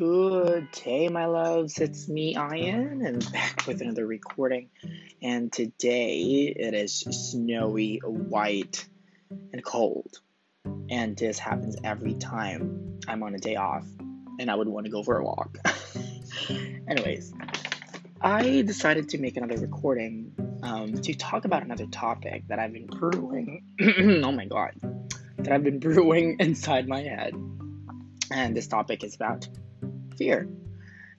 [0.00, 1.78] Good day, my loves.
[1.78, 4.70] It's me, Ian, and back with another recording.
[5.20, 8.88] And today it is snowy, white,
[9.52, 10.18] and cold.
[10.88, 13.84] And this happens every time I'm on a day off
[14.38, 15.58] and I would want to go for a walk.
[16.88, 17.34] Anyways,
[18.22, 22.86] I decided to make another recording um, to talk about another topic that I've been
[22.86, 23.66] brewing.
[24.24, 24.72] oh my god.
[25.36, 27.34] That I've been brewing inside my head.
[28.32, 29.46] And this topic is about
[30.20, 30.46] fear,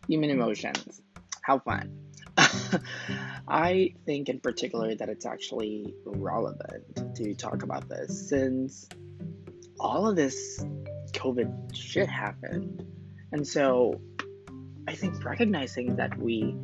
[0.08, 1.02] human emotions.
[1.42, 1.92] How fun.
[3.48, 8.88] I think in particular that it's actually relevant to talk about this since
[9.80, 10.64] all of this
[11.14, 12.86] COVID shit happened.
[13.32, 14.00] And so
[14.88, 16.56] I think recognizing that we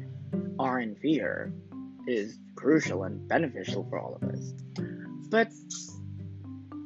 [0.60, 1.52] are in fear
[2.08, 4.54] is crucial and beneficial for all of us.
[5.30, 5.52] But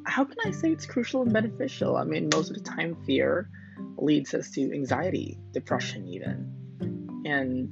[0.06, 1.98] how can I say it's crucial and beneficial?
[1.98, 3.50] I mean, most of the time, fear
[3.96, 7.22] leads us to anxiety, depression, even.
[7.24, 7.68] And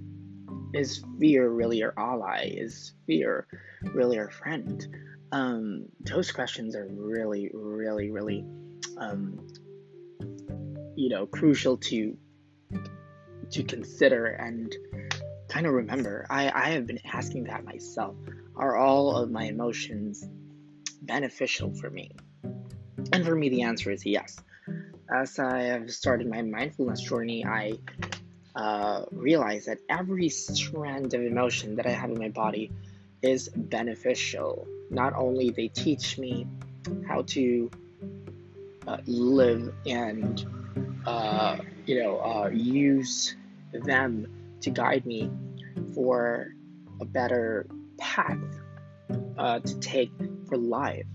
[0.75, 2.53] is fear really our ally?
[2.57, 3.47] Is fear
[3.95, 4.87] really our friend?
[5.33, 8.45] Um, those questions are really, really, really,
[8.99, 9.47] um,
[10.97, 12.17] you know, crucial to
[13.51, 14.73] to consider and
[15.49, 16.27] kind of remember.
[16.31, 18.15] I, I have been asking that myself.
[18.57, 20.29] Are all of my emotions
[21.03, 22.13] beneficial for me?
[23.13, 24.41] And for me, the answer is yes.
[25.13, 27.79] As I have started my mindfulness journey, I
[28.55, 32.71] uh, realize that every strand of emotion that I have in my body
[33.23, 34.67] is beneficial.
[34.91, 36.47] Not only they teach me
[37.09, 37.71] how to
[38.87, 40.45] uh, live and
[41.07, 43.35] uh, you know uh, use
[43.73, 45.31] them to guide me
[45.95, 46.55] for
[47.01, 47.67] a better
[47.99, 48.39] path
[49.39, 50.13] uh, to take
[50.49, 51.07] for life.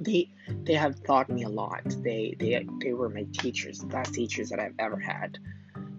[0.00, 0.30] They
[0.64, 1.82] they have taught me a lot.
[2.02, 5.38] They they they were my teachers, the best teachers that I've ever had.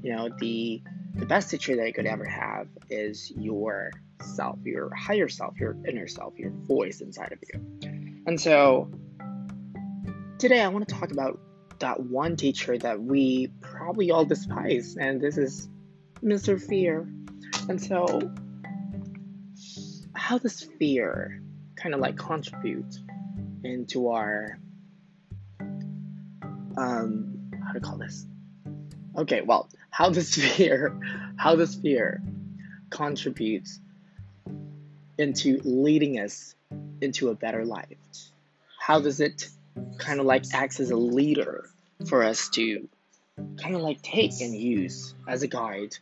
[0.03, 0.81] You know, the
[1.15, 5.75] the best teacher that you could ever have is your self, your higher self, your
[5.87, 8.21] inner self, your voice inside of you.
[8.27, 8.89] And so
[10.37, 11.39] today I want to talk about
[11.79, 15.69] that one teacher that we probably all despise, and this is
[16.23, 16.61] Mr.
[16.61, 17.07] Fear.
[17.69, 18.33] And so,
[20.13, 21.41] how does fear
[21.75, 22.97] kind of like contribute
[23.63, 24.59] into our,
[26.77, 28.25] um, how to call this?
[29.15, 30.99] Okay, well, how does fear,
[31.37, 32.21] how does fear
[32.89, 33.67] contribute
[35.17, 36.55] into leading us
[37.01, 37.97] into a better life?
[38.79, 39.49] How does it
[39.97, 41.69] kind of like acts as a leader
[42.07, 42.87] for us to
[43.61, 45.95] kind of like take and use as a guide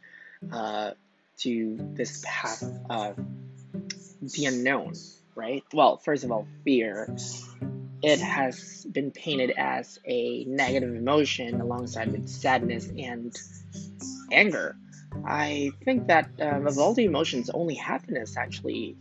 [0.51, 0.91] uh,
[1.37, 3.17] to this path of
[4.21, 4.93] the unknown,
[5.35, 5.63] right?
[5.73, 7.15] Well, first of all, fear.
[8.01, 13.35] It has been painted as a negative emotion alongside with sadness and
[14.31, 14.75] anger.
[15.25, 18.95] I think that um, of all the emotions, only happiness actually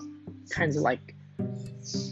[0.49, 1.15] kind of like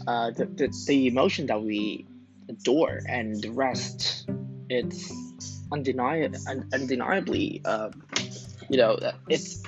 [0.07, 2.05] uh, the, the, the emotion that we
[2.49, 4.29] adore, and the rest,
[4.69, 5.11] it's
[5.71, 6.39] undeniably,
[6.73, 7.89] undeniably, uh,
[8.69, 9.63] you know, it's.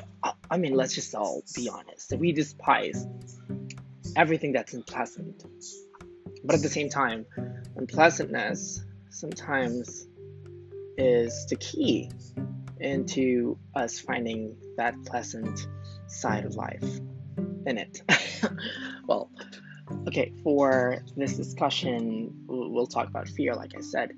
[0.50, 2.12] I mean, let's just all be honest.
[2.18, 3.06] We despise
[4.16, 5.44] everything that's unpleasant,
[6.44, 7.26] but at the same time,
[7.76, 10.08] unpleasantness sometimes
[10.98, 12.10] is the key
[12.80, 15.68] into us finding that pleasant
[16.08, 16.84] side of life
[17.66, 18.02] in it.
[19.08, 19.30] well,
[20.08, 24.12] okay, for this discussion, we'll talk about fear, like I said,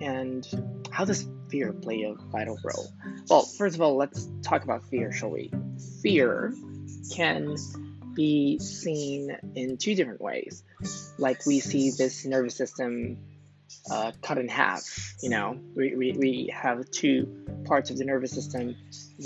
[0.00, 0.46] and
[0.90, 2.88] how does fear play a vital role?
[3.28, 5.50] Well, first of all, let's talk about fear, shall we?
[6.02, 6.54] Fear
[7.14, 7.56] can
[8.14, 10.62] be seen in two different ways.
[11.18, 13.18] Like we see this nervous system
[13.90, 15.14] uh, cut in half.
[15.22, 18.76] You know, we, we, we have two parts of the nervous system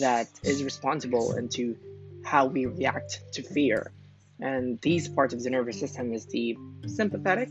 [0.00, 1.76] that is responsible into
[2.24, 3.92] how we react to fear.
[4.40, 7.48] And these parts of the nervous system is the sympathetic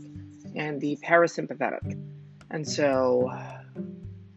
[0.54, 1.98] and the parasympathetic.
[2.50, 3.32] And so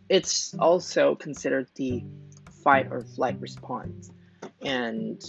[0.09, 2.03] it's also considered the
[2.63, 4.11] fight or flight response.
[4.61, 5.23] And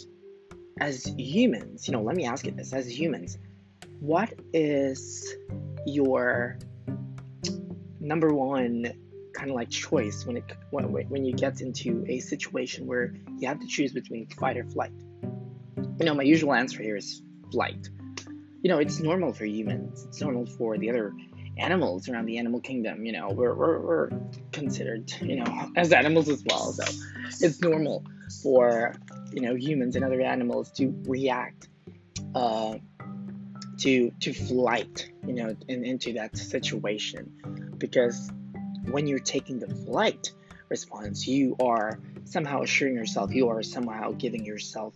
[0.80, 3.38] as humans, you know, let me ask you this as humans,
[4.00, 5.34] what is
[5.86, 6.58] your
[8.00, 8.92] number one
[9.34, 13.46] kind of like choice when it when, when you get into a situation where you
[13.46, 14.92] have to choose between fight or flight?
[15.98, 17.22] You know, my usual answer here is
[17.52, 17.88] flight.
[18.62, 20.04] You know, it's normal for humans.
[20.08, 21.12] It's normal for the other
[21.58, 23.04] animals around the animal kingdom.
[23.04, 24.10] You know, we're, we're, we're
[24.52, 26.72] considered, you know, as animals as well.
[26.72, 26.84] So
[27.40, 28.04] it's normal
[28.42, 28.94] for,
[29.32, 31.68] you know, humans and other animals to react
[32.34, 32.76] uh,
[33.78, 37.74] to, to flight, you know, in, into that situation.
[37.78, 38.30] Because
[38.90, 40.32] when you're taking the flight,
[40.70, 44.94] response, you are somehow assuring yourself, you are somehow giving yourself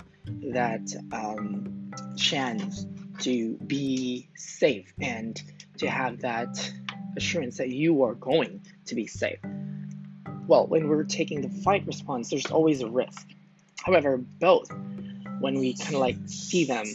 [0.53, 2.87] that um, chance
[3.19, 5.43] to be safe and
[5.79, 6.73] to have that
[7.17, 9.39] assurance that you are going to be safe.
[10.47, 13.34] Well, when we're taking the fight response, there's always a risk.
[13.85, 14.71] However, both,
[15.41, 16.87] when we kind of like see them,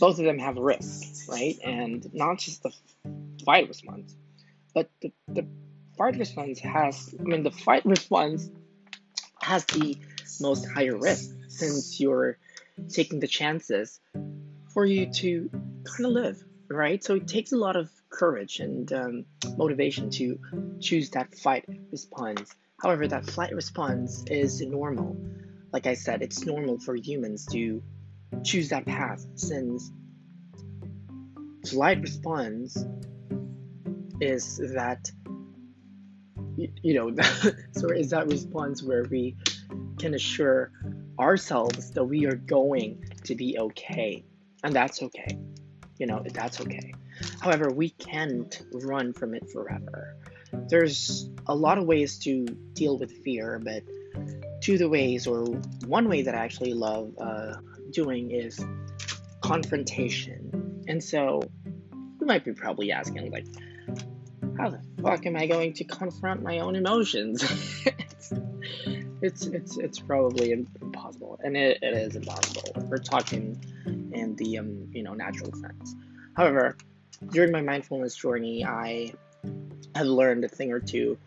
[0.00, 1.56] both of them have risk, right?
[1.62, 2.72] And not just the
[3.44, 4.16] fight response,
[4.74, 5.46] but the, the
[5.96, 8.50] fight response has, I mean, the fight response
[9.40, 9.96] has the
[10.40, 12.36] most higher risk since you're
[12.88, 14.00] taking the chances
[14.72, 15.48] for you to
[15.84, 17.02] kind of live, right?
[17.04, 19.24] So it takes a lot of courage and um,
[19.56, 20.38] motivation to
[20.80, 22.52] choose that fight response.
[22.82, 25.16] However, that flight response is normal.
[25.74, 27.82] Like I said, it's normal for humans to
[28.44, 29.26] choose that path.
[29.34, 29.90] Since
[31.66, 32.78] flight response
[34.20, 35.10] is that
[36.56, 37.10] you know
[37.72, 39.36] so is that response where we
[39.98, 40.70] can assure
[41.18, 44.24] ourselves that we are going to be okay.
[44.62, 45.36] And that's okay.
[45.98, 46.94] You know that's okay.
[47.40, 50.18] However we can't run from it forever.
[50.68, 53.82] There's a lot of ways to deal with fear but
[54.64, 55.44] two the ways or
[55.86, 57.54] one way that i actually love uh,
[57.90, 58.64] doing is
[59.42, 61.42] confrontation and so
[62.20, 63.46] you might be probably asking like
[64.58, 67.42] how the fuck am I going to confront my own emotions?
[67.84, 68.32] it's,
[69.22, 72.72] it's, it's it's probably impossible, and it, it is impossible.
[72.88, 75.94] We're talking in the um, you know natural sense.
[76.36, 76.76] However,
[77.30, 79.12] during my mindfulness journey, I
[79.94, 81.18] have learned a thing or two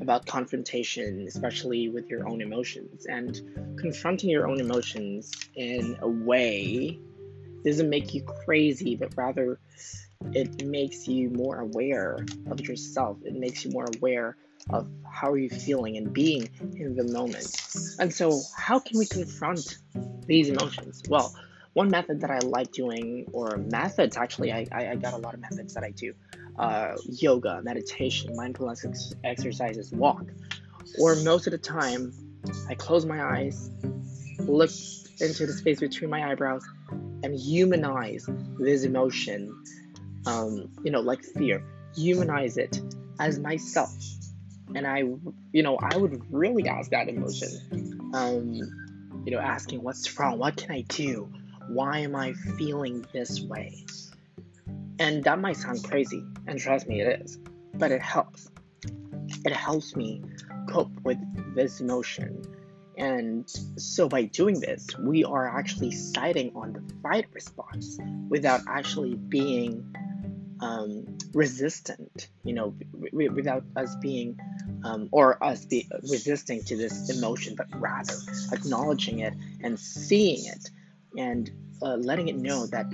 [0.00, 3.40] about confrontation, especially with your own emotions, and
[3.78, 6.98] confronting your own emotions in a way
[7.64, 9.58] doesn't make you crazy, but rather
[10.32, 13.18] it makes you more aware of yourself.
[13.24, 14.36] It makes you more aware
[14.70, 17.46] of how are you feeling and being in the moment.
[17.98, 19.78] And so, how can we confront
[20.26, 21.02] these emotions?
[21.08, 21.34] Well,
[21.74, 25.40] one method that I like doing, or methods actually, I, I got a lot of
[25.40, 26.14] methods that I do
[26.58, 30.24] uh, yoga, meditation, mindfulness ex- exercises, walk.
[30.98, 32.12] Or most of the time,
[32.68, 33.70] I close my eyes,
[34.38, 34.70] look
[35.20, 38.28] into the space between my eyebrows, and humanize
[38.58, 39.54] this emotion
[40.26, 41.62] um, you know, like fear,
[41.94, 42.80] humanize it
[43.18, 43.92] as myself.
[44.74, 45.04] And I,
[45.52, 48.54] you know, I would really ask that emotion, um,
[49.24, 51.30] you know, asking what's wrong, what can I do,
[51.68, 53.84] why am I feeling this way?
[54.98, 57.38] And that might sound crazy, and trust me, it is,
[57.74, 58.48] but it helps.
[59.44, 60.22] It helps me
[60.68, 61.18] cope with
[61.54, 62.42] this emotion.
[62.96, 67.98] And so by doing this, we are actually siding on the fight response
[68.28, 69.94] without actually being
[70.60, 72.74] um, resistant, you know,
[73.12, 74.38] without us being
[74.84, 78.14] um, or us be resisting to this emotion, but rather
[78.52, 80.70] acknowledging it and seeing it
[81.18, 81.50] and
[81.82, 82.86] uh, letting it know that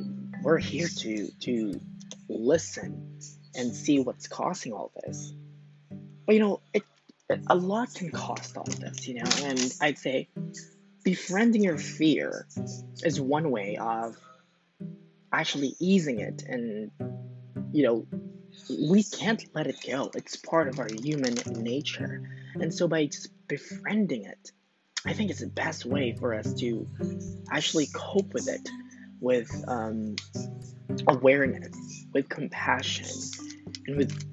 [0.43, 1.81] we're here to to
[2.29, 3.19] listen
[3.55, 5.33] and see what's causing all this.
[6.27, 6.83] But you know, it
[7.49, 10.29] a lot can cost all this, you know, and I'd say
[11.05, 12.47] befriending your fear
[13.05, 14.17] is one way of
[15.33, 16.91] actually easing it and
[17.73, 18.07] you know,
[18.69, 20.11] we can't let it go.
[20.15, 22.23] It's part of our human nature.
[22.55, 24.51] And so by just befriending it,
[25.07, 26.87] I think it's the best way for us to
[27.51, 28.69] actually cope with it
[29.21, 30.17] with um,
[31.09, 33.07] awareness, with compassion,
[33.87, 34.25] and with,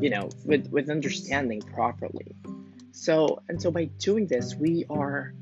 [0.00, 2.36] you know, with, with understanding properly.
[2.92, 5.32] So, and so by doing this, we are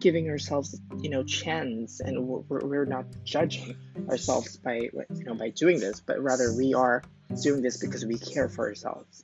[0.00, 3.76] giving ourselves you know chance and we're, we're not judging
[4.08, 7.02] ourselves by you know by doing this but rather we are
[7.42, 9.22] doing this because we care for ourselves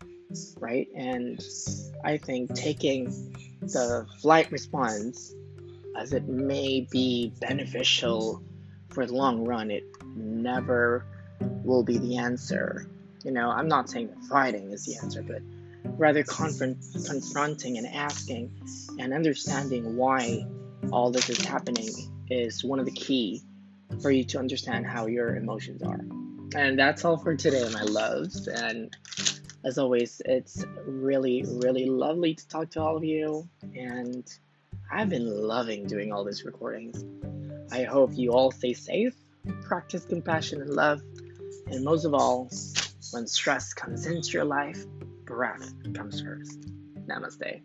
[0.58, 1.42] right and
[2.04, 3.06] i think taking
[3.60, 5.32] the flight response
[5.96, 8.42] as it may be beneficial
[8.94, 9.84] for the long run it
[10.16, 11.04] never
[11.40, 12.88] will be the answer
[13.24, 15.42] you know i'm not saying that fighting is the answer but
[15.98, 18.50] rather confront, confronting and asking
[18.98, 20.46] and understanding why
[20.90, 21.88] all this is happening
[22.30, 23.42] is one of the key
[24.00, 26.00] for you to understand how your emotions are.
[26.56, 28.48] And that's all for today, my loves.
[28.48, 28.96] And
[29.64, 33.48] as always, it's really, really lovely to talk to all of you.
[33.74, 34.26] And
[34.90, 37.04] I've been loving doing all these recordings.
[37.70, 39.14] I hope you all stay safe,
[39.62, 41.00] practice compassion and love,
[41.66, 42.50] and most of all,
[43.12, 44.86] when stress comes into your life,
[45.24, 46.60] breath comes first.
[47.06, 47.62] Namaste.